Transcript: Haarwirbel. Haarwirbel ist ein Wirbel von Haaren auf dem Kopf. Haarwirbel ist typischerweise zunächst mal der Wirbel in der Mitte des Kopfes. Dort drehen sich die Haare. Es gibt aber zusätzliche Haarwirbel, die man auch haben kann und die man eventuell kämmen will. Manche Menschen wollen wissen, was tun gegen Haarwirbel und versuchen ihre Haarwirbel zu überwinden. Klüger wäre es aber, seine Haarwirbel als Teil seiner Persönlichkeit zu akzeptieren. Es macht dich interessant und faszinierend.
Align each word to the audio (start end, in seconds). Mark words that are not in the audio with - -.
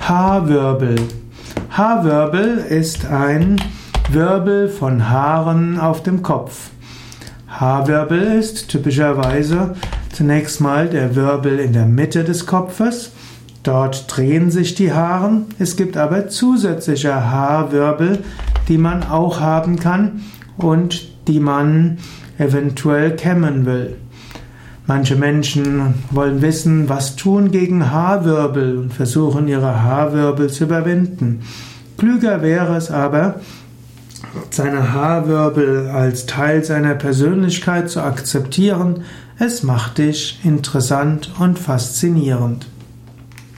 Haarwirbel. 0.00 0.96
Haarwirbel 1.70 2.58
ist 2.58 3.06
ein 3.06 3.60
Wirbel 4.10 4.68
von 4.68 5.08
Haaren 5.08 5.80
auf 5.80 6.02
dem 6.02 6.22
Kopf. 6.22 6.70
Haarwirbel 7.48 8.38
ist 8.38 8.68
typischerweise 8.68 9.74
zunächst 10.12 10.60
mal 10.60 10.88
der 10.88 11.16
Wirbel 11.16 11.58
in 11.58 11.72
der 11.72 11.86
Mitte 11.86 12.24
des 12.24 12.46
Kopfes. 12.46 13.12
Dort 13.62 14.04
drehen 14.08 14.50
sich 14.50 14.74
die 14.74 14.92
Haare. 14.92 15.42
Es 15.58 15.76
gibt 15.76 15.96
aber 15.96 16.28
zusätzliche 16.28 17.30
Haarwirbel, 17.30 18.20
die 18.68 18.78
man 18.78 19.02
auch 19.02 19.40
haben 19.40 19.78
kann 19.78 20.22
und 20.56 21.08
die 21.26 21.40
man 21.40 21.98
eventuell 22.38 23.16
kämmen 23.16 23.66
will. 23.66 23.96
Manche 24.86 25.16
Menschen 25.16 25.94
wollen 26.10 26.42
wissen, 26.42 26.88
was 26.88 27.16
tun 27.16 27.50
gegen 27.50 27.90
Haarwirbel 27.90 28.78
und 28.78 28.94
versuchen 28.94 29.48
ihre 29.48 29.82
Haarwirbel 29.82 30.48
zu 30.48 30.64
überwinden. 30.64 31.42
Klüger 31.98 32.40
wäre 32.42 32.76
es 32.76 32.90
aber, 32.90 33.40
seine 34.50 34.92
Haarwirbel 34.92 35.88
als 35.88 36.26
Teil 36.26 36.64
seiner 36.64 36.94
Persönlichkeit 36.94 37.90
zu 37.90 38.00
akzeptieren. 38.00 39.02
Es 39.38 39.62
macht 39.62 39.98
dich 39.98 40.40
interessant 40.44 41.32
und 41.38 41.58
faszinierend. 41.58 42.66